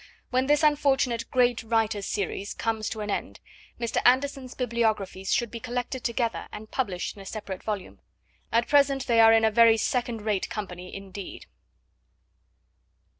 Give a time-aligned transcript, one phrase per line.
[0.31, 3.39] When this unfortunate 'Great Writers' Series comes to an end,
[3.79, 4.01] Mr.
[4.03, 7.99] Anderson's bibliographies should be collected together and published in a separate volume.
[8.51, 11.45] At present they are in a very second rate company indeed.